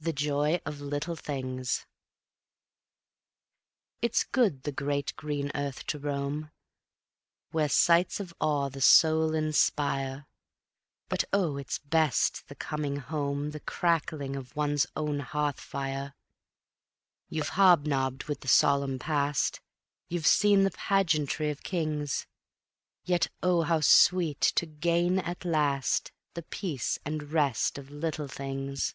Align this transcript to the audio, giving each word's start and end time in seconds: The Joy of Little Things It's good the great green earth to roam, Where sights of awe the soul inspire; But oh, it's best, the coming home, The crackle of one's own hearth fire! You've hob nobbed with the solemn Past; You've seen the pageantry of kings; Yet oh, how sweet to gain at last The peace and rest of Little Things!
The 0.00 0.12
Joy 0.12 0.60
of 0.66 0.82
Little 0.82 1.16
Things 1.16 1.86
It's 4.02 4.22
good 4.24 4.64
the 4.64 4.72
great 4.72 5.16
green 5.16 5.50
earth 5.54 5.86
to 5.86 5.98
roam, 5.98 6.50
Where 7.52 7.70
sights 7.70 8.20
of 8.20 8.34
awe 8.38 8.68
the 8.68 8.82
soul 8.82 9.32
inspire; 9.34 10.26
But 11.08 11.24
oh, 11.32 11.56
it's 11.56 11.78
best, 11.78 12.48
the 12.48 12.54
coming 12.54 12.96
home, 12.96 13.52
The 13.52 13.60
crackle 13.60 14.36
of 14.36 14.54
one's 14.54 14.86
own 14.94 15.20
hearth 15.20 15.60
fire! 15.60 16.12
You've 17.30 17.50
hob 17.50 17.86
nobbed 17.86 18.24
with 18.24 18.40
the 18.40 18.48
solemn 18.48 18.98
Past; 18.98 19.62
You've 20.10 20.26
seen 20.26 20.64
the 20.64 20.70
pageantry 20.72 21.48
of 21.48 21.62
kings; 21.62 22.26
Yet 23.06 23.28
oh, 23.42 23.62
how 23.62 23.80
sweet 23.80 24.42
to 24.56 24.66
gain 24.66 25.18
at 25.20 25.46
last 25.46 26.12
The 26.34 26.42
peace 26.42 26.98
and 27.06 27.32
rest 27.32 27.78
of 27.78 27.88
Little 27.90 28.28
Things! 28.28 28.94